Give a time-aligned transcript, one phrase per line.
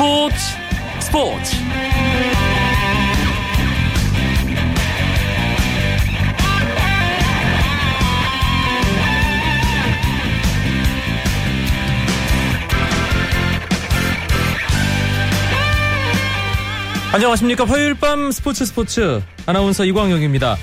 [0.00, 0.34] 스포츠
[1.00, 1.56] 스포츠.
[17.12, 17.66] 안녕하십니까.
[17.66, 19.20] 화요일 밤 스포츠 스포츠.
[19.44, 20.56] 아나운서 이광용입니다.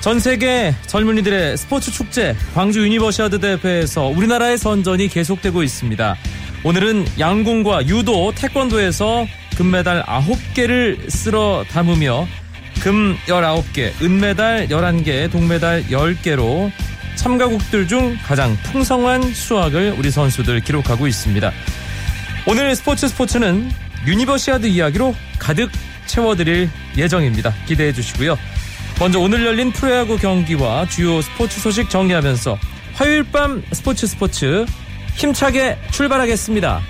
[0.00, 6.16] 전 세계 젊은이들의 스포츠 축제 광주 유니버시아드 대회에서 우리나라의 선전이 계속되고 있습니다
[6.64, 9.26] 오늘은 양궁과 유도, 태권도에서
[9.56, 12.26] 금메달 9개를 쓸어 담으며
[12.80, 16.70] 금 19개, 은메달 11개, 동메달 10개로
[17.16, 21.52] 참가국들 중 가장 풍성한 수확을 우리 선수들 기록하고 있습니다.
[22.46, 23.70] 오늘 스포츠 스포츠는
[24.06, 25.70] 유니버시아드 이야기로 가득
[26.06, 27.52] 채워드릴 예정입니다.
[27.66, 28.38] 기대해 주시고요.
[29.00, 32.58] 먼저 오늘 열린 프로야구 경기와 주요 스포츠 소식 정리하면서
[32.94, 34.64] 화요일 밤 스포츠 스포츠
[35.18, 36.80] 힘차게 출발하겠습니다.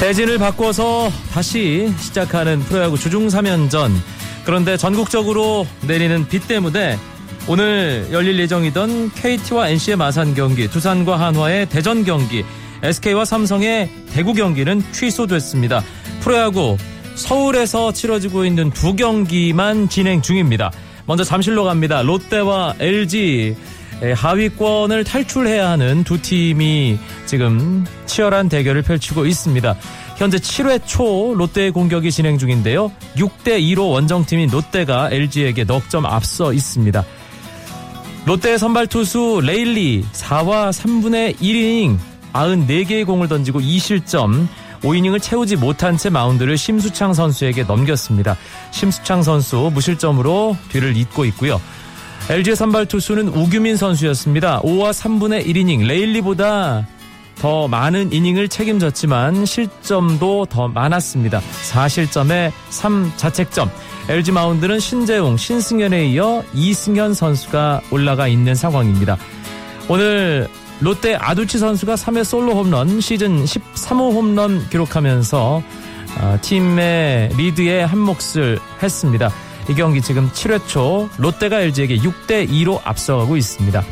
[0.00, 3.92] 대진을 바꿔서 다시 시작하는 프로야구 주중 3연전.
[4.44, 6.98] 그런데 전국적으로 내리는 비 때문에
[7.46, 12.44] 오늘 열릴 예정이던 KT와 NC의 마산 경기, 두산과 한화의 대전 경기,
[12.82, 15.82] SK와 삼성의 대구 경기는 취소됐습니다.
[16.20, 16.76] 프로야구
[17.14, 20.72] 서울에서 치러지고 있는 두 경기만 진행 중입니다.
[21.06, 22.02] 먼저 잠실로 갑니다.
[22.02, 23.54] 롯데와 LG
[24.16, 29.76] 하위권을 탈출해야 하는 두 팀이 지금 치열한 대결을 펼치고 있습니다.
[30.16, 32.90] 현재 7회 초 롯데의 공격이 진행 중인데요.
[33.16, 37.04] 6대 2로 원정팀인 롯데가 LG에게 넉 점 앞서 있습니다.
[38.24, 41.98] 롯데 선발 투수 레일리 4와 3분의 1이닝
[42.32, 44.46] 94개의 공을 던지고 2실점
[44.82, 48.36] 5이닝을 채우지 못한 채 마운드를 심수창 선수에게 넘겼습니다.
[48.72, 51.60] 심수창 선수 무실점으로 뒤를 잇고 있고요.
[52.28, 54.60] LG의 선발 투수는 우규민 선수였습니다.
[54.62, 56.86] 5와 3분의 1이닝 레일리보다
[57.36, 61.40] 더 많은 이닝을 책임졌지만 실점도 더 많았습니다.
[61.40, 63.68] 4실점에 3자책점.
[64.08, 69.16] LG 마운드는 신재웅, 신승현에 이어 이승현 선수가 올라가 있는 상황입니다.
[69.88, 70.48] 오늘
[70.82, 75.62] 롯데 아두치 선수가 3회 솔로 홈런 시즌 13호 홈런 기록하면서
[76.20, 79.30] 어, 팀의 리드에 한 몫을 했습니다.
[79.70, 83.82] 이 경기 지금 7회 초 롯데가 LG에게 6대 2로 앞서가고 있습니다.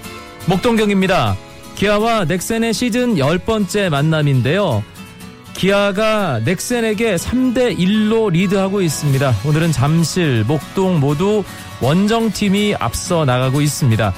[0.46, 1.36] 목동경입니다.
[1.76, 4.82] 기아와 넥센의 시즌 10번째 만남인데요.
[5.54, 9.34] 기아가 넥센에게 3대 1로 리드하고 있습니다.
[9.46, 11.44] 오늘은 잠실, 목동 모두
[11.80, 14.12] 원정팀이 앞서 나가고 있습니다.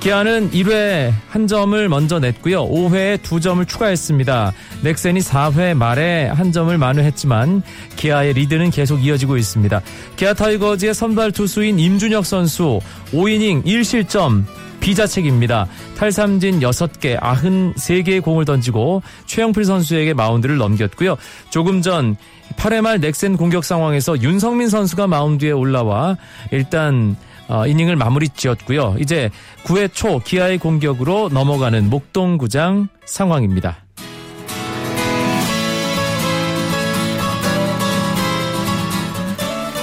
[0.00, 2.66] 기아는 1회 한 점을 먼저 냈고요.
[2.66, 4.54] 5회에 두 점을 추가했습니다.
[4.82, 7.62] 넥센이 4회 말에 한 점을 만회했지만
[7.96, 9.82] 기아의 리드는 계속 이어지고 있습니다.
[10.16, 12.80] 기아 타이거즈의 선발 투수인 임준혁 선수
[13.12, 14.44] 5이닝 1실점
[14.80, 15.66] 비자책입니다.
[15.98, 21.18] 탈삼진 6개, 93개의 공을 던지고 최영필 선수에게 마운드를 넘겼고요.
[21.50, 22.16] 조금 전
[22.56, 26.16] 8회 말 넥센 공격 상황에서 윤성민 선수가 마운드에 올라와
[26.50, 27.16] 일단
[27.50, 28.96] 어, 이닝을 마무리 지었고요.
[29.00, 29.28] 이제
[29.64, 33.84] 9회 초 기아의 공격으로 넘어가는 목동구장 상황입니다.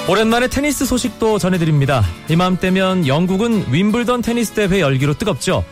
[0.08, 2.02] 오랜만에 테니스 소식도 전해드립니다.
[2.30, 5.62] 이맘때면 영국은 윈블던 테니스 대회 열기로 뜨겁죠.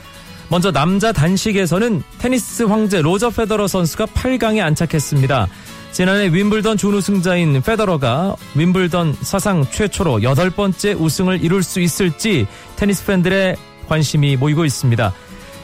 [0.51, 5.49] 먼저 남자 단식에서는 테니스 황제 로저 페더러 선수가 8강에 안착했습니다.
[5.97, 12.47] 지난해 윈블던 준우승자인 페더러가 윈블던 사상 최초로 여덟 번째 우승을 이룰 수 있을지
[12.77, 13.57] 테니스 팬들의
[13.89, 15.15] 관심이 모이고 있습니다.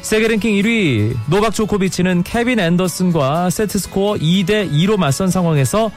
[0.00, 5.90] 세계 랭킹 1위 노박 조코비치는 케빈 앤더슨과 세트 스코어 2대 2로 맞선 상황에서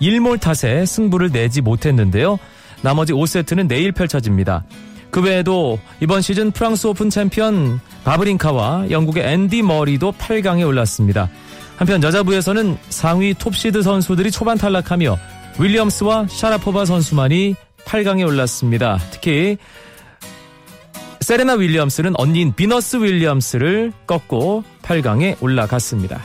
[0.00, 2.38] 일몰 탓에 승부를 내지 못했는데요.
[2.80, 4.64] 나머지 5세트는 내일 펼쳐집니다.
[5.10, 11.28] 그 외에도 이번 시즌 프랑스 오픈 챔피언 바브린카와 영국의 앤디 머리도 8강에 올랐습니다.
[11.76, 15.18] 한편 여자부에서는 상위 톱시드 선수들이 초반 탈락하며
[15.58, 17.54] 윌리엄스와 샤라포바 선수만이
[17.84, 18.98] 8강에 올랐습니다.
[19.10, 19.56] 특히
[21.20, 26.20] 세레나 윌리엄스는 언니인 비너스 윌리엄스를 꺾고 8강에 올라갔습니다.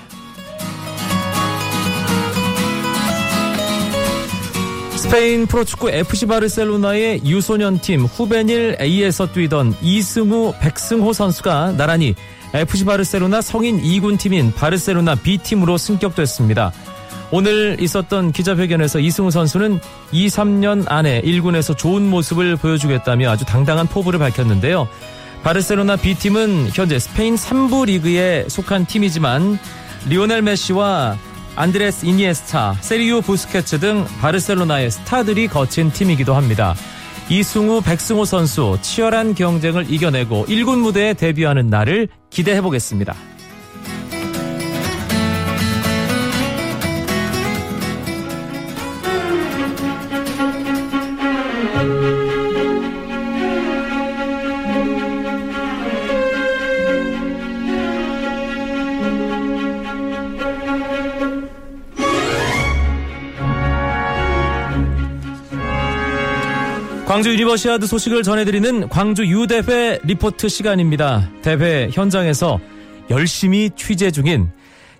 [4.97, 12.13] 스페인 프로축구 FC 바르셀로나의 유소년팀 후베닐 A에서 뛰던 이승우, 백승호 선수가 나란히
[12.53, 16.71] FC 바르셀로나 성인 2군 팀인 바르셀로나 B팀으로 승격됐습니다.
[17.31, 19.79] 오늘 있었던 기자회견에서 이승우 선수는
[20.11, 24.87] 2, 3년 안에 1군에서 좋은 모습을 보여주겠다며 아주 당당한 포부를 밝혔는데요.
[25.43, 29.59] 바르셀로나 B팀은 현재 스페인 3부 리그에 속한 팀이지만
[30.07, 31.17] 리오넬 메시와
[31.55, 36.73] 안드레스 이니에스타, 세리오 부스케츠 등 바르셀로나의 스타들이 거친 팀이기도 합니다.
[37.29, 43.13] 이승우, 백승호 선수 치열한 경쟁을 이겨내고 1군 무대에 데뷔하는 날을 기대해 보겠습니다.
[67.19, 71.29] 광주 유니버시아드 소식을 전해드리는 광주 U대회 리포트 시간입니다.
[71.41, 72.61] 대회 현장에서
[73.09, 74.49] 열심히 취재 중인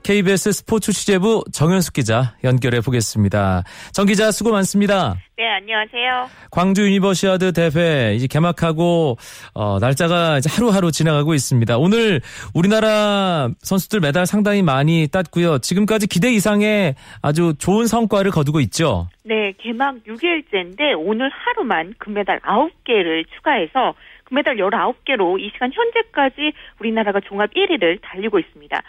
[0.04, 3.64] KBS 스포츠 취재부 정현숙 기자 연결해 보겠습니다.
[3.94, 5.16] 정 기자 수고 많습니다.
[5.38, 6.30] 네, 안녕하세요.
[6.52, 9.18] 광주 유니버시아드 대회 이제 개막하고
[9.54, 11.78] 어, 날짜가 이제 하루하루 지나가고 있습니다.
[11.78, 12.22] 오늘
[12.54, 15.60] 우리나라 선수들 메달 상당히 많이 땄고요.
[15.60, 19.08] 지금까지 기대 이상의 아주 좋은 성과를 거두고 있죠.
[19.24, 23.94] 네, 개막 6일째인데 오늘 하루만 금메달 9개를 추가해서
[24.26, 28.82] 금메달 19개로 이 시간 현재까지 우리나라가 종합 1위를 달리고 있습니다.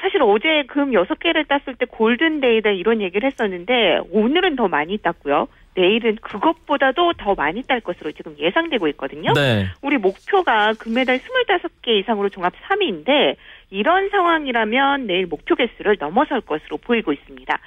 [0.00, 5.48] 사실 어제 금 6개를 땄을 때 골든데이다 이런 얘기를 했었는데 오늘은 더 많이 땄고요.
[5.74, 9.32] 내일은 그것보다도 더 많이 딸 것으로 지금 예상되고 있거든요.
[9.34, 9.66] 네.
[9.80, 13.36] 우리 목표가 금메달 25개 이상으로 종합 3위인데
[13.70, 17.58] 이런 상황이라면 내일 목표 개수를 넘어설 것으로 보이고 있습니다.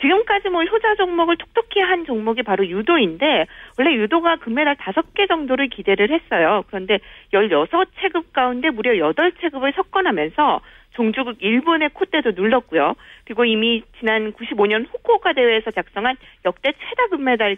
[0.00, 3.46] 지금까지 뭐 효자 종목을 톡톡히 한 종목이 바로 유도인데
[3.78, 6.64] 원래 유도가 금메달 5개 정도를 기대를 했어요.
[6.66, 6.98] 그런데
[7.32, 10.60] 16체급 가운데 무려 8체급을 석권하면서
[10.94, 12.94] 종주국 일본의 콧대도 눌렀고요.
[13.24, 17.56] 그리고 이미 지난 95년 후쿠오카 대회에서 작성한 역대 최다 금메달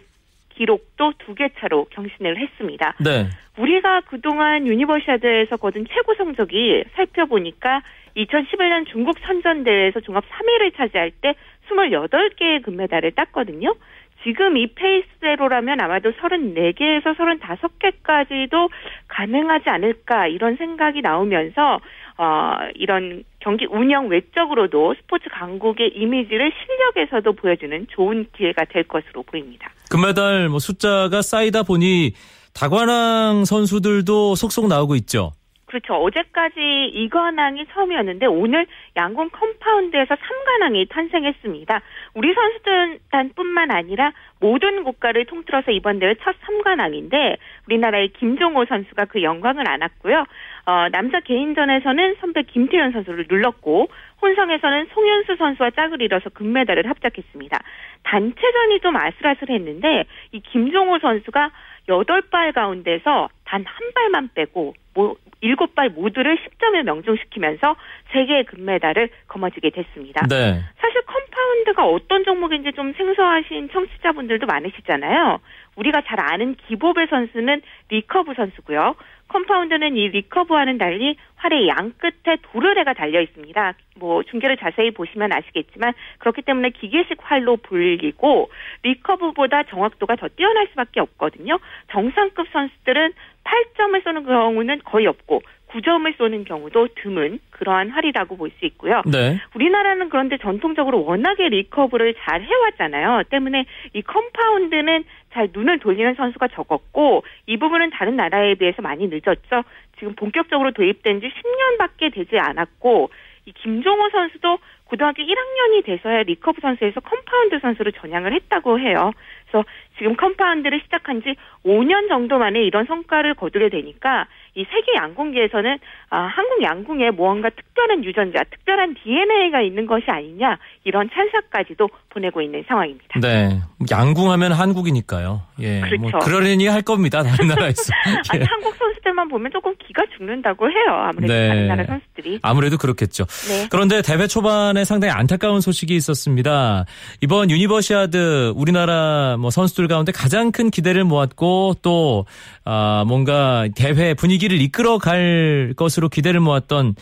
[0.57, 2.95] 기록도 두 개 차로 경신을 했습니다.
[2.99, 3.29] 네.
[3.57, 7.81] 우리가 그동안 유니버시아드에서 거둔 최고 성적이 살펴보니까
[8.15, 11.35] 2011년 중국 선전대회에서 종합 3위를 차지할 때
[11.69, 13.75] 28개의 금메달을 땄거든요.
[14.23, 18.69] 지금 이 페이스대로라면 아마도 34개에서 35개까지도
[19.07, 21.79] 가능하지 않을까 이런 생각이 나오면서
[22.17, 29.69] 어, 이런 경기 운영 외적으로도 스포츠 강국의 이미지를 실력에서도 보여주는 좋은 기회가 될 것으로 보입니다.
[29.89, 32.13] 금메달 뭐 숫자가 쌓이다 보니
[32.53, 35.31] 다관왕 선수들도 속속 나오고 있죠.
[35.67, 35.95] 그렇죠.
[35.95, 41.81] 어제까지 이관왕이 처음이었는데 오늘 양궁 컴파운드에서 3관왕이 탄생했습니다.
[42.13, 47.37] 우리 선수단뿐만 아니라 모든 국가를 통틀어서 이번 대회 첫 3관왕인데
[47.67, 50.23] 우리나라의 김종호 선수가 그 영광을 안았고요.
[50.67, 53.89] 어, 남자 개인전에서는 선배 김태윤 선수를 눌렀고
[54.21, 57.59] 혼성에서는 송윤수 선수와 짝을 이뤄서 금메달을 합작했습니다.
[58.03, 61.51] 단체전이 좀 아슬아슬했는데 이 김종호 선수가
[61.87, 67.75] 8발 가운데서 단 한 발만 빼고 뭐 7발 모두를 10점에 명중시키면서
[68.11, 70.25] 세 개의 금메달을 거머쥐게 됐습니다.
[70.27, 70.59] 네.
[70.79, 75.39] 사실 컴파운드가 어떤 종목인지 좀 생소하신 청취자분들도 많으시잖아요.
[75.77, 78.95] 우리가 잘 아는 기보배 선수는 리커브 선수고요.
[79.29, 83.73] 컴파운드는 이 리커브와는 달리 활의 양 끝에 도르래가 달려 있습니다.
[83.97, 88.49] 뭐 중계를 자세히 보시면 아시겠지만 그렇기 때문에 기계식 활로 불리고
[88.83, 91.59] 리커브보다 정확도가 더 뛰어날 수밖에 없거든요.
[91.91, 93.13] 정상급 선수들은
[93.43, 99.01] 8점을 쏘는 경우는 거의 없고 9점을 쏘는 경우도 드문 그러한 활이라고 볼 수 있고요.
[99.05, 99.37] 네.
[99.53, 103.23] 우리나라는 그런데 전통적으로 워낙에 리커브를 잘 해왔잖아요.
[103.29, 105.03] 때문에 이 컴파운드는
[105.37, 109.63] 잘 눈을 돌리는 선수가 적었고 이 부분은 다른 나라에 비해서 많이 늦었죠.
[109.99, 113.11] 지금 본격적으로 도입된 지 10년밖에 되지 않았고
[113.45, 119.11] 이 김종호 선수도 고등학교 1학년이 돼서야 리커브 선수에서 컴파운드 선수로 전향을 했다고 해요.
[119.45, 119.63] 그래서
[119.97, 125.77] 지금 컴파운드를 시작한 지 5년 정도 만에 이런 성과를 거두게 되니까 이 세계 양궁계에서는
[126.09, 132.63] 아, 한국 양궁에 무언가 특별한 유전자, 특별한 DNA가 있는 것이 아니냐 이런 찬사까지도 보내고 있는
[132.67, 133.19] 상황입니다.
[133.21, 133.59] 네.
[133.91, 135.43] 양궁하면 한국이니까요.
[135.59, 135.81] 예.
[135.81, 136.01] 그렇죠.
[136.01, 137.21] 뭐 그러려니 할 겁니다.
[137.21, 137.93] 다른 나라에서.
[138.31, 138.45] 아니 예.
[138.49, 140.85] 한국 선수들만 보면 조금 기가 죽는다고 해요.
[140.89, 141.47] 아무래도 네.
[141.49, 142.39] 다른 나라 선수들이.
[142.41, 143.25] 아무래도 그렇겠죠.
[143.25, 143.67] 네.
[143.69, 146.85] 그런데 대회 초반에 상당히 안타까운 소식이 있었습니다.
[147.21, 152.25] 이번 유니버시아드 우리나라 뭐 선수들 가운데 가장 큰 기대를 모았고 또
[152.65, 156.95] 아, 뭔가 대회 분위기 를 이끌어 갈 것으로 기대를 모았던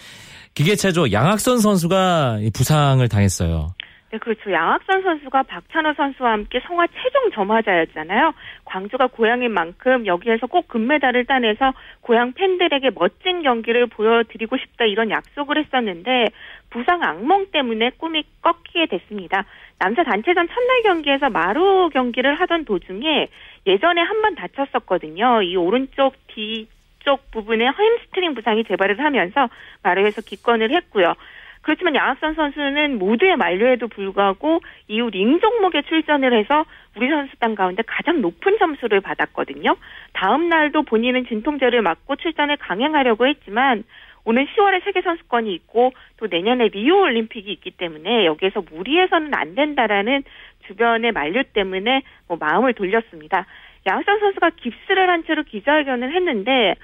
[0.56, 3.76] 기계체조 양학선 선수가 이 부상을 당했어요.
[4.12, 4.52] 네, 그렇죠.
[4.52, 8.34] 양학선 선수가 박찬호 선수와 함께 성화 최종 점화자였잖아요.
[8.64, 15.58] 광주가 고향인 만큼 여기에서 꼭 금메달을 따내서 고향 팬들에게 멋진 경기를 보여드리고 싶다 이런 약속을
[15.66, 16.28] 했었는데
[16.70, 19.44] 부상 악몽 때문에 꿈이 꺾이게 됐습니다.
[19.80, 23.28] 남자 단체전 첫날 경기에서 마루 경기를 하던 도중에
[23.68, 25.42] 예전에 한 번 다쳤었거든요.
[25.42, 26.68] 이 오른쪽 뒤
[27.06, 29.50] 쪽 부분에 햄스트링 부상이 재발을 하면서
[29.84, 31.14] 마루에서 기권을 했고요.
[31.62, 36.64] 그렇지만 양학선 선수는 모두의 만류에도 불구하고 이후 링 종목에 출전을 해서
[36.96, 39.76] 우리 선수단 가운데 가장 높은 점수를 받았거든요.
[40.14, 43.84] 다음 날도 본인은 진통제를 맞고 출전을 강행하려고 했지만
[44.26, 50.24] 오는 10월에 세계 선수권이 있고 또 내년에 리오 올림픽이 있기 때문에 여기에서 무리해서는 안 된다라는
[50.68, 53.48] 주변의 만류 때문에 뭐 마음을 돌렸습니다.
[53.88, 56.76] 양선 선수가 깁스를 한 채로 기자회견을 했는데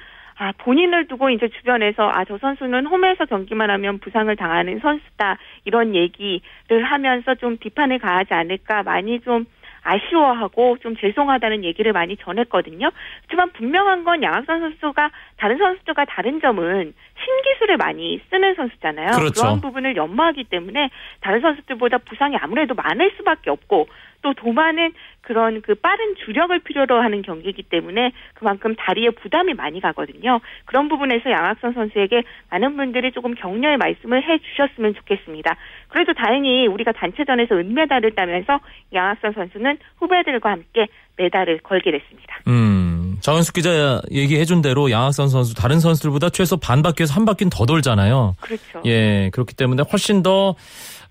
[0.41, 5.37] 아, 본인을 두고 이제 주변에서 아, 저 선수는 홈에서 경기만 하면 부상을 당하는 선수다.
[5.65, 9.45] 이런 얘기를 하면서 좀 비판을 가하지 않을까 많이 좀
[9.83, 12.89] 아쉬워하고 좀 죄송하다는 얘기를 많이 전했거든요.
[13.23, 16.93] 하지만 분명한 건 양학선 선수가 다른 선수들과 다른 점은
[17.23, 19.11] 신기술을 많이 쓰는 선수잖아요.
[19.11, 19.41] 그렇죠.
[19.41, 23.87] 그런 부분을 연마하기 때문에 다른 선수들보다 부상이 아무래도 많을 수밖에 없고
[24.21, 30.39] 또 도마는 그런 그 빠른 주력을 필요로 하는 경기이기 때문에 그만큼 다리에 부담이 많이 가거든요.
[30.65, 35.55] 그런 부분에서 양학선 선수에게 많은 분들이 조금 격려의 말씀을 해 주셨으면 좋겠습니다.
[35.89, 38.59] 그래도 다행히 우리가 단체전에서 은메달을 따면서
[38.93, 40.87] 양학선 선수는 후배들과 함께
[41.17, 42.39] 메달을 걸게 됐습니다.
[42.47, 47.49] 음, 정현숙 기자 얘기해 준 대로 양학선 선수 다른 선수들보다 최소 반 바퀴에서 한 바퀴는
[47.49, 48.35] 더 돌잖아요.
[48.41, 48.81] 그렇죠.
[48.85, 50.55] 예, 그렇기 때문에 훨씬 더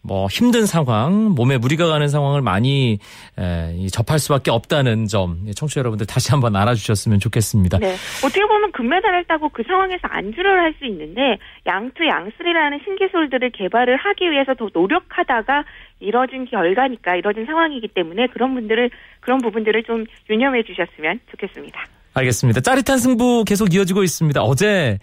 [0.03, 2.99] 뭐 힘든 상황, 몸에 무리가 가는 상황을 많이
[3.39, 7.79] 에, 접할 수밖에 없다는 점 청취 자 여러분들 다시 한번 알아주셨으면 좋겠습니다.
[7.79, 7.95] 네.
[8.25, 14.31] 어떻게 보면 금메달을 따고 그 상황에서 안주를 할 수 있는데 양투 양쓰리라는 신기술들을 개발을 하기
[14.31, 15.65] 위해서 더 노력하다가
[16.01, 18.91] 이뤄진 결과니까 이뤄진 상황이기 때문에 그런 분들을
[19.21, 21.87] 그런 부분들을 좀 유념해 주셨으면 좋겠습니다.
[22.15, 22.61] 알겠습니다.
[22.61, 24.41] 짜릿한 승부 계속 이어지고 있습니다.
[24.43, 24.99] 어제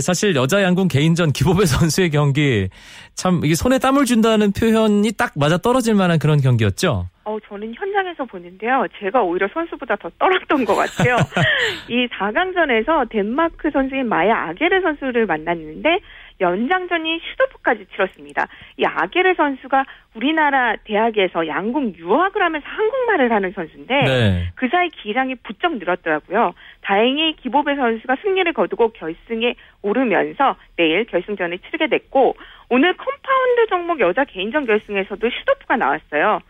[0.00, 2.68] 사실 여자 양궁 개인전 기보배 선수의 경기
[3.14, 7.08] 참 이게 손에 땀을 준다는 표현이 딱 맞아 떨어질 만한 그런 경기였죠.
[7.24, 8.86] 어, 저는 현장에서 보는데요.
[8.98, 11.16] 제가 오히려 선수보다 더 떨었던 것 같아요.
[11.88, 16.00] 이 4강전에서 덴마크 선수인 마야 아게르 선수를 만났는데
[16.40, 18.46] 연장전이 shoot-off까지 치렀습니다.
[18.76, 24.48] 이 야게르 선수가 우리나라 대학에서 양궁 유학을 하면서 한국말을 하는 선수인데 네.
[24.54, 26.54] 그 사이 기량이 부쩍 늘었더라고요.
[26.82, 32.36] 다행히 기보배 선수가 승리를 거두고 결승에 오르면서 내일 결승전을 치르게 됐고
[32.68, 36.40] 오늘 컴파운드 종목 여자 개인전 결승에서도 shoot-off가 나왔어요.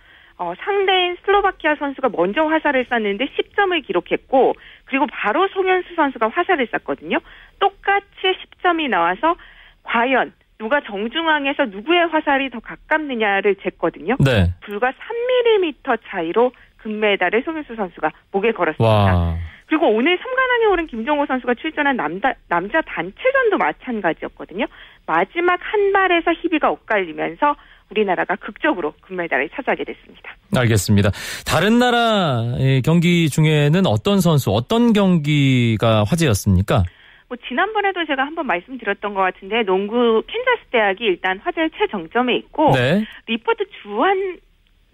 [0.41, 4.55] 어, 상대인 슬로바키아 선수가 먼저 화살을 쐈는데 10점을 기록했고
[4.87, 7.19] 그리고 바로 송윤수 선수가 화살을 쐈거든요.
[7.59, 9.37] 똑같이 10점이 나와서
[9.83, 14.23] 과연 누가 정중앙에서 누구의 화살이 더 가깝느냐를 쟀거든요.
[14.23, 14.53] 네.
[14.61, 18.85] 불과 3mm 차이로 금메달을 송현수 선수가 목에 걸었습니다.
[18.85, 19.37] 와.
[19.67, 24.67] 그리고 오늘 3관왕에 오른 김종호 선수가 출전한 남자, 남자 단체전도 마찬가지였거든요.
[25.07, 27.55] 마지막 한 발에서 희비가 엇갈리면서
[27.91, 30.35] 우리나라가 극적으로 금메달을 차지하게 됐습니다.
[30.57, 31.11] 알겠습니다.
[31.47, 32.43] 다른 나라
[32.85, 36.83] 경기 중에는 어떤 선수, 어떤 경기가 화제였습니까?
[37.31, 43.07] 뭐 지난번에도 제가 한번 말씀드렸던 것 같은데 농구 캔자스 대학이 일단 화제의 최정점에 있고 네.
[43.29, 44.39] 리퍼트 주한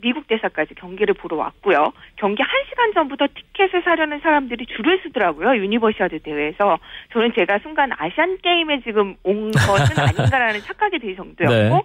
[0.02, 1.94] 미국 대사까지 경기를 보러 왔고요.
[2.16, 5.56] 경기 1시간 전부터 티켓을 사려는 사람들이 줄을 서더라고요.
[5.56, 6.78] 유니버시아드 대회에서.
[7.14, 11.82] 저는 제가 순간 아시안 게임에 지금 온 것은 아닌가라는 착각이 들 정도였고 네.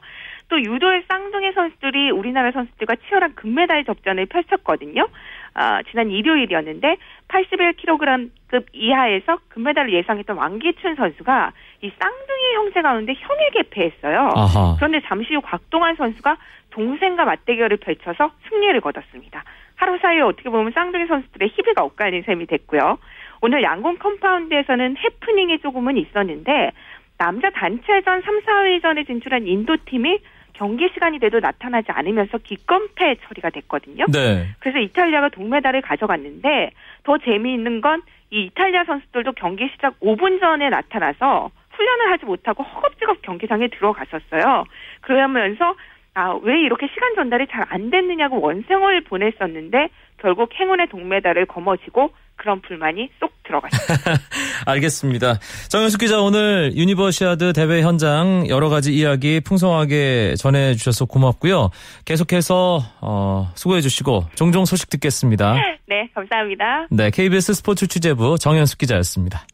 [0.50, 5.08] 또 유도의 쌍둥이 선수들이 우리나라 선수들과 치열한 금메달 접전을 펼쳤거든요.
[5.54, 14.32] 아, 지난 일요일이었는데 81kg급 이하에서 금메달을 예상했던 왕기춘 선수가 이 쌍둥이 형제 가운데 형에게 패했어요.
[14.36, 14.76] 아하.
[14.78, 16.38] 그런데 잠시 후 곽동한 선수가
[16.70, 19.44] 동생과 맞대결을 펼쳐서 승리를 거뒀습니다.
[19.76, 22.98] 하루 사이에 어떻게 보면 쌍둥이 선수들의 희비가 엇갈린 셈이 됐고요.
[23.42, 26.72] 오늘 양궁 컴파운드에서는 해프닝이 조금은 있었는데
[27.18, 30.20] 남자 단체전 3, 4위전에 진출한 인도팀이
[30.54, 34.06] 경기 시간이 돼도 나타나지 않으면서 기권패 처리가 됐거든요.
[34.12, 34.48] 네.
[34.60, 36.72] 그래서 이탈리아가 동메달을 가져갔는데
[37.04, 43.22] 더 재미있는 건 이 이탈리아 선수들도 경기 시작 5분 전에 나타나서 훈련을 하지 못하고 허겁지겁
[43.22, 44.64] 경기장에 들어갔었어요.
[45.02, 45.76] 그러면서
[46.14, 49.90] 아, 왜 이렇게 시간 전달이 잘 안 됐느냐고 원성을 보냈었는데
[50.22, 54.20] 결국 행운의 동메달을 거머쥐고 그런 불만이 쏙 들어갔습니다.
[54.66, 55.36] 알겠습니다.
[55.70, 61.70] 정현숙 기자 오늘 유니버시아드 대회 현장 여러 가지 이야기 풍성하게 전해주셔서 고맙고요.
[62.06, 65.56] 계속해서 어, 수고해 주시고 종종 소식 듣겠습니다.
[65.88, 66.88] 네, 감사합니다.
[66.92, 69.46] 네, KBS 스포츠 취재부 정현숙 기자였습니다.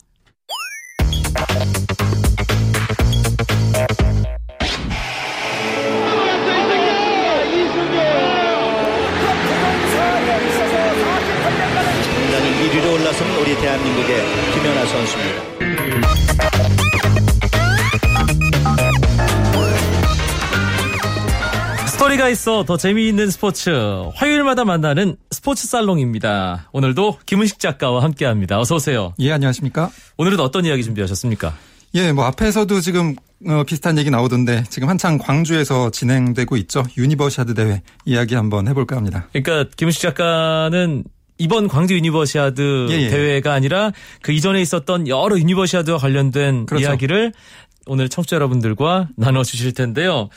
[13.62, 14.24] 대한민국의
[14.54, 15.58] 김연아 선수입니다.
[21.88, 23.72] 스토리가 있어 더 재미있는 스포츠
[24.16, 26.70] 화요일마다 만나는 스포츠 살롱입니다.
[26.72, 28.60] 오늘도 김은식 작가와 함께합니다.
[28.60, 29.14] 어서 오세요.
[29.20, 29.90] 예, 안녕하십니까?
[30.18, 31.54] 오늘은 어떤 이야기 준비하셨습니까?
[31.96, 33.16] 예, 뭐 앞에서도 지금
[33.48, 36.84] 어, 비슷한 얘기 나오던데 지금 한창 광주에서 진행되고 있죠.
[36.98, 39.28] 유니버시아드 대회 이야기 한번 해볼까 합니다.
[39.34, 41.04] 그러니까 김은식 작가는
[41.38, 43.10] 이번 광주 유니버시아드 예, 예.
[43.10, 43.92] 대회가 아니라
[44.22, 46.86] 그 이전에 있었던 여러 유니버시아드와 관련된 그렇죠.
[46.86, 47.34] 이야기를
[47.86, 50.30] 오늘 청취자 여러분들과 나눠 주실 텐데요.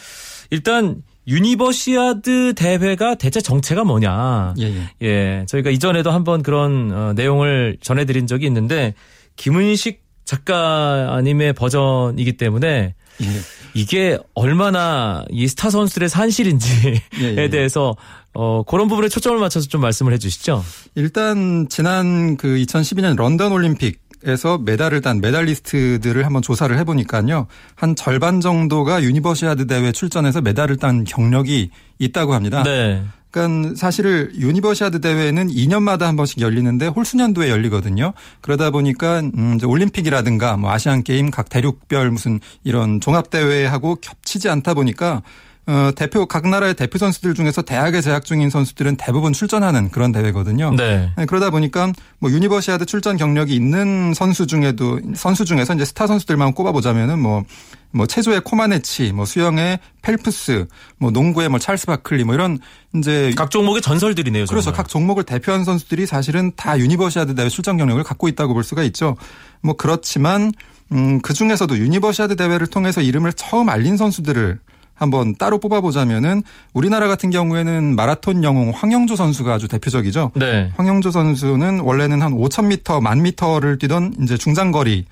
[0.50, 4.54] 일단 유니버시아드 대회가 대체 정체가 뭐냐?
[4.58, 5.06] 예, 예.
[5.06, 8.94] 예, 저희가 이전에도 한번 그런 어, 내용을 전해드린 적이 있는데
[9.36, 13.26] 김은식 작가님의 버전이기 때문에 예.
[13.74, 17.48] 이게 얼마나 이 스타 선수들의 산실인지에 예, 예.
[17.48, 17.96] 대해서
[18.32, 20.64] 어, 그런 부분에 초점을 맞춰서 좀 말씀을 해주시죠.
[20.94, 27.46] 일단 지난 그 2012년 런던 올림픽 에서 메달을 딴 메달리스트들을 한번 조사를 해보니까요.
[27.74, 32.62] 한 절반 정도가 유니버시아드 대회 출전해서 메달을 딴 경력이 있다고 합니다.
[32.62, 33.02] 네.
[33.30, 38.12] 그러니까 사실 유니버시아드 대회는 2년마다 한 번씩 열리는데 홀수년도에 열리거든요.
[38.40, 44.74] 그러다 보니까 음 올림픽이라든가 뭐 아시안 게임 각 대륙별 무슨 이런 종합 대회하고 겹치지 않다
[44.74, 45.22] 보니까
[45.66, 50.74] 어 대표 각 나라의 대표 선수들 중에서 대학에 재학 중인 선수들은 대부분 출전하는 그런 대회거든요.
[50.74, 51.12] 네.
[51.16, 56.54] 네, 그러다 보니까 뭐 유니버시아드 출전 경력이 있는 선수 중에도 선수 중에서 이제 스타 선수들만
[56.54, 57.44] 꼽아보자면은 뭐.
[57.92, 60.66] 뭐 체조의 코마네치, 뭐 수영의 펠프스,
[60.98, 62.58] 뭐 농구의 뭐 찰스 바클리, 뭐 이런
[62.94, 64.46] 이제 각 종목의 전설들이네요.
[64.70, 64.76] 정말.
[64.76, 69.16] 각 종목을 대표하는 선수들이 사실은 다 유니버시아드 대회 출전 경력을 갖고 있다고 볼 수가 있죠.
[69.60, 70.52] 뭐 그렇지만
[70.92, 74.58] 음, 그 중에서도 유니버시아드 대회를 통해서 이름을 처음 알린 선수들을
[75.00, 76.42] 한번 따로 뽑아보자면은
[76.74, 80.32] 우리나라 같은 경우에는 마라톤 영웅 황영조 선수가 아주 대표적이죠.
[80.34, 80.70] 네.
[80.76, 85.04] 황영조 선수는 원래는 한 5,000m, 1,000m를 뛰던 이제 중장거리 에,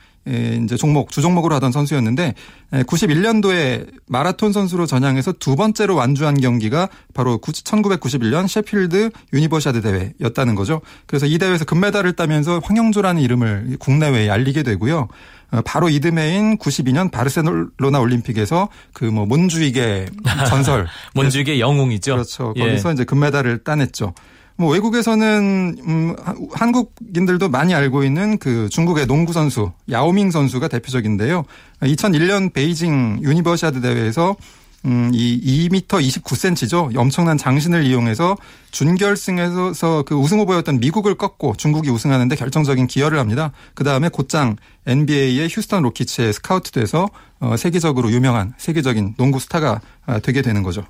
[0.65, 2.35] 이제 종목 주 종목으로 하던 선수였는데
[2.73, 10.81] 91년도에 마라톤 선수로 전향해서 두 번째로 완주한 경기가 바로 1991년 셰필드 유니버시아드 대회였다는 거죠.
[11.07, 15.09] 그래서 이 대회에서 금메달을 따면서 황영조라는 이름을 국내외에 알리게 되고요.
[15.51, 20.07] 어, 바로 이듬해인 92년 바르셀로나 올림픽에서 그 뭐 몬주익의
[20.49, 22.13] 전설 몬주익의 영웅이죠.
[22.13, 22.53] 그렇죠.
[22.57, 22.61] 예.
[22.61, 24.13] 거기서 이제 금메달을 따냈죠.
[24.59, 31.45] 뭐 외국에서는 음 하- 한국인들도 많이 알고 있는 그 중국의 농구 선수 야오밍 선수가 대표적인데요.
[31.81, 34.37] 2001년 베이징 유니버시아드 대회에서
[34.85, 36.97] 음 이 2m 29cm죠.
[36.97, 38.37] 엄청난 장신을 이용해서
[38.71, 43.51] 준결승에서 그 우승 후보였던 미국을 꺾고 중국이 우승하는데 결정적인 기여를 합니다.
[43.75, 47.09] 그 다음에 곧장 NBA의 휴스턴 로키츠에 스카우트돼서
[47.41, 50.85] 어, 세계적으로 유명한 세계적인 농구 스타가 아, 되게 되는 거죠.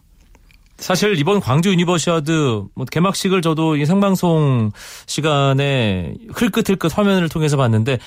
[0.79, 4.71] 사실 이번 광주 유니버시아드 뭐 개막식을 저도 이 생방송
[5.07, 7.99] 시간에 흘끗흘끗 화면을 통해서 봤는데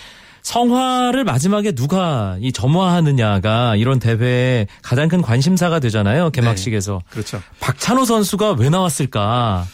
[0.41, 6.31] 성화를 마지막에 누가 이 점화하느냐가 이런 대회의 가장 큰 관심사가 되잖아요.
[6.31, 7.01] 개막식에서.
[7.11, 7.41] 그렇죠.
[7.59, 9.65] 박찬호 선수가 왜 나왔을까?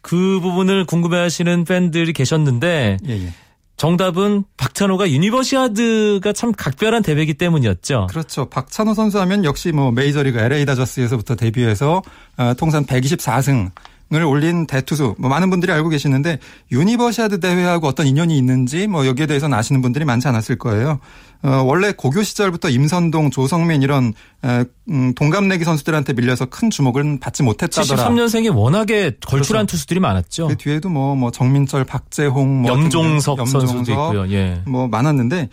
[0.00, 3.32] 그 부분을 궁금해하시는 팬들이 계셨는데 예, 예.
[3.76, 8.06] 정답은 박찬호가 유니버시아드가 참 각별한 대회이기 때문이었죠.
[8.08, 8.48] 그렇죠.
[8.48, 12.02] 박찬호 선수 하면 역시 뭐 메이저리그 LA 다저스에서부터 데뷔해서
[12.36, 13.70] 어, 통산 124승.
[14.12, 16.38] 을 올린 대투수 뭐 많은 분들이 알고 계시는데
[16.70, 21.00] 유니버시아드 대회하고 어떤 인연이 있는지 뭐 여기에 대해서는 아시는 분들이 많지 않았을 거예요.
[21.42, 24.14] 어, 원래 고교 시절부터 임선동, 조성민 이런
[24.44, 28.08] 에, 음, 동갑내기 선수들한테 밀려서 큰 주목을 받지 못했다더라.
[28.08, 30.48] 73년생이 워낙에 걸출한 투수들이 많았죠.
[30.48, 34.30] 그 뒤에도 뭐, 뭐 정민철, 박재홍, 뭐 염종석 선수도 염종석, 있고요.
[34.32, 34.62] 예.
[34.66, 35.48] 뭐 많았는데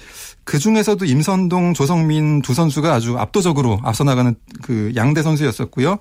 [0.46, 5.98] 그 중에서도 임선동, 조성민 두 선수가 아주 압도적으로 앞서 나가는 그 양대 선수였었고요.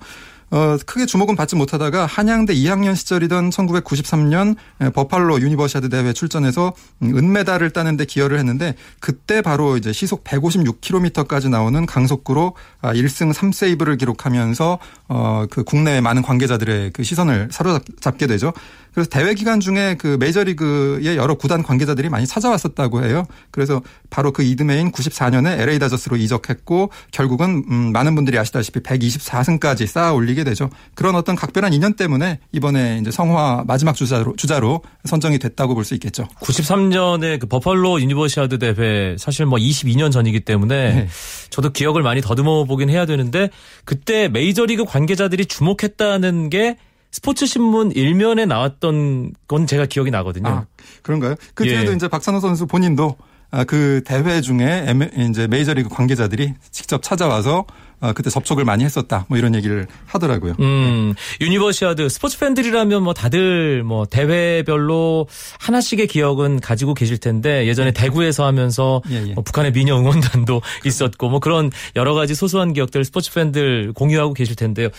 [0.51, 4.55] 어, 크게 주목은 받지 못하다가 한양대 2학년 시절이던 1993년
[4.93, 11.85] 버팔로 유니버시아드 대회 출전해서 음, 은메달을 따는데 기여를 했는데 그때 바로 이제 시속 156km까지 나오는
[11.85, 18.51] 강속구로 1승 3세이브를 기록하면서 어, 그 국내 많은 관계자들의 그 시선을 사로잡게 되죠.
[18.93, 23.25] 그래서 대회 기간 중에 그 메이저리그의 여러 구단 관계자들이 많이 찾아왔었다고 해요.
[23.49, 30.11] 그래서 바로 그 이듬해인 94년에 LA 다저스로 이적했고 결국은 음 많은 분들이 아시다시피 124승까지 쌓아
[30.11, 30.69] 올리 게 되죠.
[30.95, 35.93] 그런 어떤 각별한 인연 때문에 이번에 이제 성화 마지막 주자로 주자로 선정이 됐다고 볼 수
[35.95, 36.27] 있겠죠.
[36.41, 41.07] 93년에 그 버팔로 유니버시아드 대회 사실 뭐 22년 전이기 때문에 네.
[41.49, 43.49] 저도 기억을 많이 더듬어 보긴 해야 되는데
[43.85, 46.77] 그때 메이저리그 관계자들이 주목했다는 게
[47.11, 50.49] 스포츠 신문 일면에 나왔던 건 제가 기억이 나거든요.
[50.49, 50.65] 아,
[51.01, 51.35] 그런가요?
[51.53, 51.71] 그 예.
[51.71, 53.30] 뒤에도 이제 박찬호 선수 본인도 아,
[53.67, 54.87] 그 대회 중에
[55.29, 57.65] 이제 메이저리그 관계자들이 직접 찾아와서
[58.03, 59.25] 아, 그때 접촉을 많이 했었다.
[59.29, 60.55] 뭐 이런 얘기를 하더라고요.
[60.59, 65.27] 음, 유니버시아드 스포츠 팬들이라면 뭐 다들 뭐 대회별로
[65.59, 69.33] 하나씩의 기억은 가지고 계실 텐데 예전에 대구에서 하면서 예, 예.
[69.33, 74.55] 뭐 북한의 미녀 응원단도 있었고 뭐 그런 여러 가지 소소한 기억들 스포츠 팬들 공유하고 계실
[74.55, 74.89] 텐데요.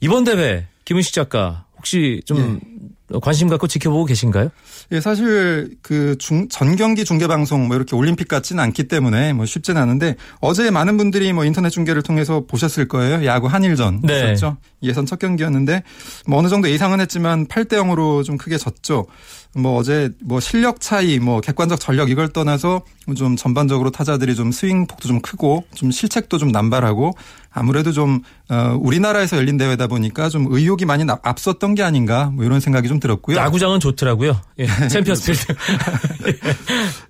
[0.00, 2.60] 이번 대회 김은식 작가 혹시 좀
[3.20, 4.50] 관심 갖고 지켜보고 계신가요?
[4.92, 9.46] 예, 사실 그 중, 전 경기 중계 방송 뭐 이렇게 올림픽 같지는 않기 때문에 뭐
[9.46, 13.24] 쉽지는 않은데 어제 많은 분들이 뭐 인터넷 중계를 통해서 보셨을 거예요.
[13.26, 14.32] 야구 한일전 네.
[14.32, 14.56] 있었죠.
[14.82, 15.82] 예선 첫 경기였는데
[16.26, 19.06] 뭐 어느 정도 예상은 했지만 8대 0으로 좀 크게 졌죠.
[19.54, 22.82] 뭐 어제 뭐 실력 차이 뭐 객관적 전력 이걸 떠나서
[23.16, 27.12] 좀 전반적으로 타자들이 좀 스윙 폭도 좀 크고 좀 실책도 좀 남발하고
[27.52, 32.60] 아무래도 좀 어, 우리나라에서 열린 대회다 보니까 좀 의욕이 많이 앞섰던 게 아닌가 뭐 이런
[32.60, 33.36] 생각이 좀 들었고요.
[33.36, 34.40] 야구장은 좋더라고요.
[34.58, 35.54] 예, 챔피언스 필드.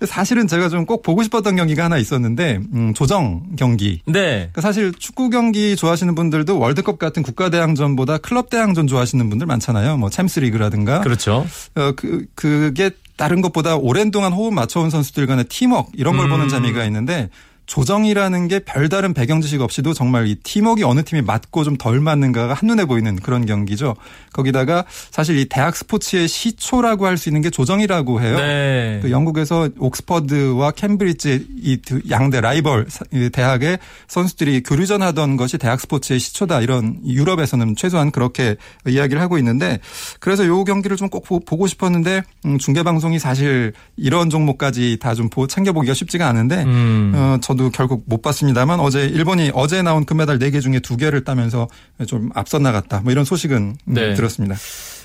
[0.07, 4.01] 사실은 제가 좀 꼭 보고 싶었던 경기가 하나 있었는데 음, 조정 경기.
[4.07, 4.51] 네.
[4.53, 9.97] 그러니까 사실 축구 경기 좋아하시는 분들도 월드컵 같은 국가 대항전보다 클럽 대항전 좋아하시는 분들 많잖아요.
[9.97, 11.01] 뭐 챔스리그라든가.
[11.01, 11.47] 그렇죠.
[11.77, 16.31] 어, 그 그게 다른 것보다 오랜 동안 호흡 맞춰온 선수들 간의 팀워크 이런 걸 음.
[16.31, 17.31] 보는 재미가 있는데
[17.67, 22.55] 조정이라는 게 별다른 배경 지식 없이도 정말 이 팀워크가 어느 팀이 맞고 좀 덜 맞는가가
[22.55, 23.95] 한눈에 보이는 그런 경기죠.
[24.33, 28.37] 거기다가 사실 이 대학 스포츠의 시초라고 할 수 있는 게 조정이라고 해요.
[28.37, 28.99] 네.
[29.03, 32.87] 그 영국에서 옥스퍼드와 캠브리지 이두 양대 라이벌
[33.33, 38.57] 대학의 선수들이 교류전 하던 것이 대학 스포츠의 시초다 이런 유럽에서는 최소한 그렇게
[38.89, 39.79] 이야기를 하고 있는데
[40.21, 45.29] 그래서 요 경기를 좀 꼭 보고 싶었는데 음, 중계 방송이 사실 이런 종목까지 다 좀
[45.49, 47.13] 챙겨보기가 쉽지가 않은데 음.
[47.15, 51.69] 어, 저도 결국 못 봤습니다만 어제 일본이 어제 나온 금메달 4개 중에 2개를 따면서
[52.07, 54.15] 좀 앞서 나갔다 뭐 이런 소식은 음, 네.
[54.15, 54.57] 들었습니다.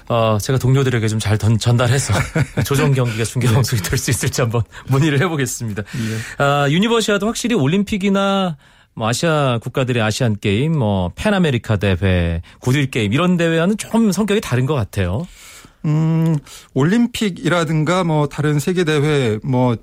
[0.10, 2.14] 어, 제가 동료들에게 좀 잘 전달해서
[2.66, 5.84] 조정 경기가 중계 방송이 될 수 있을지 한번 문의를 해보겠습니다.
[6.38, 8.56] 아, 유니버시아드도 확실히 올림픽이나
[8.94, 14.66] 뭐 아시아 국가들의 아시안 게임, 뭐 팬아메리카 대회, 굿윌 게임 이런 대회와는 좀 성격이 다른
[14.66, 15.28] 것 같아요.
[15.86, 16.38] 음,
[16.74, 19.76] 올림픽이라든가 뭐 다른 세계 대회 뭐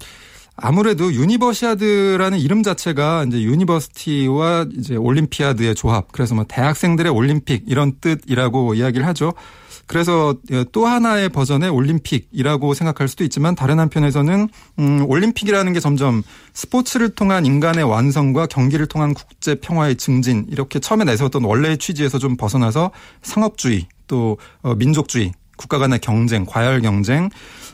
[0.57, 6.13] 아무래도 유니버시아드라는 이름 자체가 이제 university와 이제 올림피아드의 조합.
[6.13, 9.33] 그래서 뭐 대학생들의 올림픽 이런 뜻이라고 이야기를 하죠.
[9.87, 10.35] 그래서
[10.73, 16.23] 또 하나의 버전의 올림픽이라고 생각할 수도 있지만 다른 한편에서는 음 올림픽이라는 게 점점
[16.55, 22.37] 스포츠를 통한 인간의 완성과 경기를 통한 국제 평화의 증진 이렇게 처음에 내세웠던 원래의 취지에서 좀
[22.37, 27.31] 벗어나서 상업주의 또 어, 민족주의 국가 간의 경쟁, 과열 경쟁,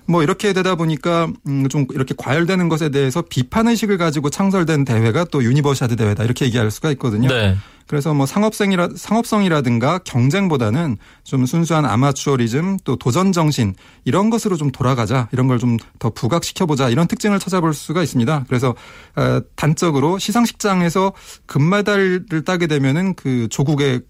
[0.07, 5.25] 뭐 이렇게 되다 보니까 음 좀 이렇게 과열되는 것에 대해서 비판 의식을 가지고 창설된 대회가
[5.25, 7.29] 또 유니버시아드 대회다 이렇게 얘기할 수가 있거든요.
[7.29, 7.57] 네.
[7.87, 15.29] 그래서 뭐 상업성이라 상업성이라든가 경쟁보다는 좀 순수한 아마추어리즘 또 도전 정신 이런 것으로 좀 돌아가자
[15.33, 18.45] 이런 걸 좀 더 부각시켜 보자 이런 특징을 찾아볼 수가 있습니다.
[18.49, 18.75] 그래서
[19.17, 21.13] 어, 단적으로 시상식장에서
[21.47, 24.03] 금메달을 따게 되면은 그 조국의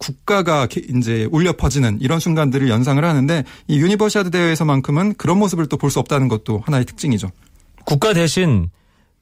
[0.00, 5.90] 국가가 이제 울려 퍼지는 이런 순간들을 연상을 하는데 이 유니버시아드 대회에서만큼은 그런 모습을 또 볼
[5.90, 7.30] 수 없다는 것도 하나의 특징이죠.
[7.84, 8.70] 국가 대신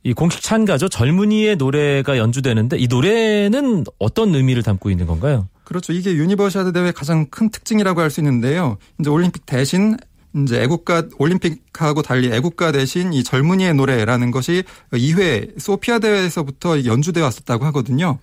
[0.04, 0.88] 이 공식 찬가죠.
[0.88, 5.48] 젊은이의 노래가 연주되는데 이 노래는 어떤 의미를 담고 있는 건가요?
[5.64, 5.92] 그렇죠.
[5.92, 8.78] 이게 유니버시아드 대회 가장 큰 특징이라고 할 수 있는데요.
[9.00, 9.96] 이제 올림픽 대신
[10.36, 14.62] 이제 애국가 올림픽하고 달리 애국가 대신 이 젊은이의 노래라는 것이
[14.92, 18.18] 2회 소피아 대회에서부터 연주돼 왔었다고 하거든요.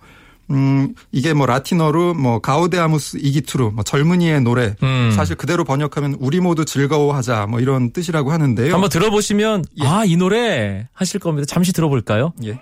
[0.50, 5.12] 음, 이게 뭐 라틴어로 뭐 가우데아무스 이기투르 뭐 젊은이의 노래 음.
[5.14, 8.72] 사실 그대로 번역하면 우리 모두 즐거워하자 뭐 이런 뜻이라고 하는데요.
[8.72, 11.46] 한번 들어보시면 아이 노래 하실 겁니다.
[11.46, 12.32] 잠시 들어볼까요?
[12.44, 12.60] 예.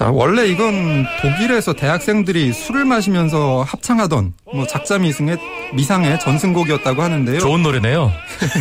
[0.00, 5.36] 자, 원래 이건 독일에서 대학생들이 술을 마시면서 합창하던 뭐 작자 미승의
[5.74, 7.38] 미상의 전승곡이었다고 하는데요.
[7.38, 8.10] 좋은 노래네요.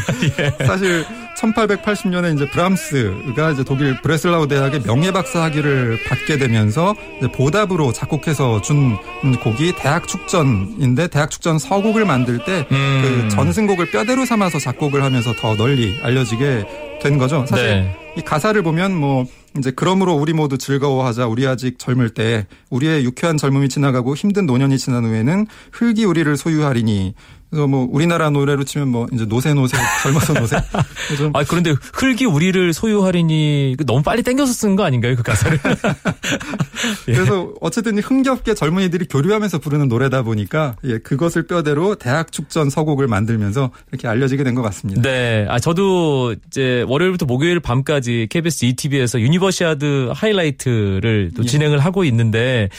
[0.67, 1.06] 사실
[1.39, 8.97] 1880년에 이제 브람스가 이제 독일 브레슬라우 대학의 명예박사 학위를 받게 되면서 이제 보답으로 작곡해서 준
[9.43, 13.30] 곡이 대학 축전인데 대학 축전 서곡을 만들 때 그 음.
[13.30, 17.45] 전승곡을 뼈대로 삼아서 작곡을 하면서 더 널리 알려지게 된 거죠.
[17.47, 17.95] 사실 네.
[18.17, 19.25] 이 가사를 보면 뭐
[19.58, 21.28] 이제 그러므로 우리 모두 즐거워하자.
[21.28, 27.15] 우리 아직 젊을 때 우리의 유쾌한 젊음이 지나가고 힘든 노년이 지난 후에는 흙이 우리를 소유하리니.
[27.49, 30.57] 그래서 뭐 우리나라 노래로 치면 뭐 이제 노세 노세 젊어서 노세.
[31.17, 35.59] 좀 아 그런데 흙이 우리를 소유하리니 그 너무 빨리 땡겨서 쓴 거 아닌가요 그 가사를?
[37.09, 37.13] 예.
[37.13, 43.71] 그래서 어쨌든 흥겹게 젊은이들이 교류하면서 부르는 노래다 보니까 예, 그것을 뼈대로 대학 축전 서곡을 만들면서
[43.91, 45.01] 이렇게 알려지게 된 것 같습니다.
[45.01, 51.47] 네, 아 저도 이제 월요일부터 목요일 밤까지 KBS 2TV에서 유니버시아드 하이라이트를 또 예.
[51.47, 52.69] 진행을 하고 있는데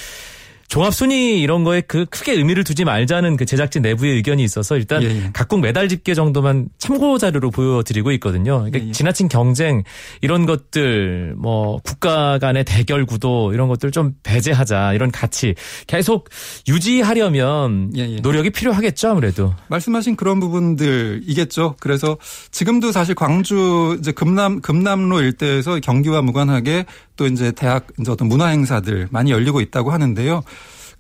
[0.71, 5.03] 종합 순위 이런 거에 그 크게 의미를 두지 말자는 그 제작진 내부의 의견이 있어서 일단
[5.03, 5.31] 예, 예.
[5.33, 8.59] 각국 메달 집계 정도만 참고 자료로 보여드리고 있거든요.
[8.59, 8.93] 그러니까 예, 예.
[8.93, 9.83] 지나친 경쟁
[10.21, 15.57] 이런 것들 뭐 국가 간의 대결 구도 이런 것들 좀 배제하자 이런 가치
[15.89, 16.29] 계속
[16.69, 18.17] 유지하려면 예, 예.
[18.21, 19.53] 노력이 필요하겠죠 아무래도.
[19.71, 21.75] 말씀하신 그런 부분들이겠죠.
[21.81, 22.17] 그래서
[22.53, 26.87] 지금도 사실 광주 이제 금남 금남로 일대에서 경기와 무관하게
[27.21, 30.43] 또 이제 대학 이제 어떤 문화 행사들 많이 열리고 있다고 하는데요.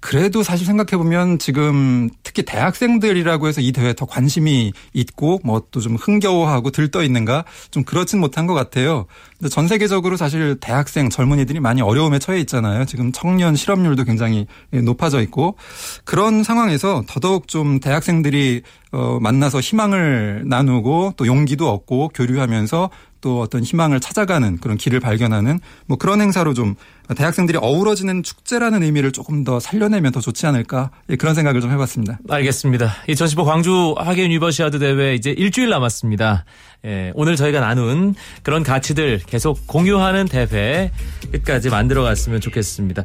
[0.00, 5.80] 그래도 사실 생각해 보면 지금 특히 대학생들이라고 해서 이 대회에 더 관심이 있고 뭐 또
[5.80, 9.06] 좀 흥겨워하고 들떠 있는가 좀 그렇진 못한 것 같아요.
[9.38, 12.85] 근데 전 세계적으로 사실 대학생 젊은이들이 많이 어려움에 처해 있잖아요.
[12.87, 15.56] 지금 청년 실업률도 굉장히 높아져 있고
[16.04, 23.62] 그런 상황에서 더더욱 좀 대학생들이 어 만나서 희망을 나누고 또 용기도 얻고 교류하면서 또 어떤
[23.62, 26.74] 희망을 찾아가는 그런 길을 발견하는 뭐 그런 행사로 좀
[27.14, 32.18] 대학생들이 어우러지는 축제라는 의미를 조금 더 살려내면 더 좋지 않을까 예, 그런 생각을 좀 해봤습니다.
[32.28, 32.92] 알겠습니다.
[33.09, 36.44] 2015 광주 하계 유니버시아드 대회 이제 일주일 남았습니다.
[36.87, 40.90] 예, 오늘 저희가 나눈 그런 가치들 계속 공유하는 대회
[41.33, 43.02] 끝까지 만들어 갔으면 좋겠습니다.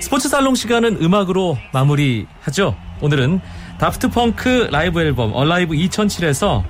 [0.00, 2.76] 스포츠 살롱 시간은 음악으로 마무리하죠.
[3.00, 3.40] 오늘은
[3.78, 6.64] 다프트 펑크 라이브 앨범 Alive 2007에서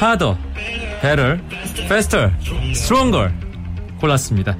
[0.00, 0.36] Harder,
[1.02, 1.38] Better,
[1.84, 2.30] Faster,
[2.70, 3.32] Stronger
[4.00, 4.56] 골랐습니다.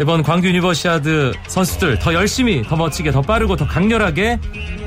[0.00, 4.38] 이번 광주 유니버시아드 선수들 더 열심히, 더 멋지게, 더 빠르고 더 강렬하게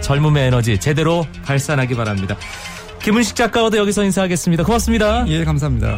[0.01, 2.35] 젊음의 에너지 제대로 발산하기 바랍니다.
[3.01, 4.63] 김은식 작가와도 여기서 인사하겠습니다.
[4.63, 5.25] 고맙습니다.
[5.27, 5.97] 예, 감사합니다.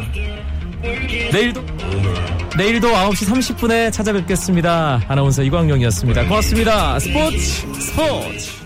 [1.32, 1.62] 내일도
[2.56, 5.02] 내일도 9시 30분에 찾아뵙겠습니다.
[5.08, 6.24] 아나운서 이광용이었습니다.
[6.24, 6.98] 고맙습니다.
[6.98, 7.38] 스포츠
[7.80, 8.61] 스포츠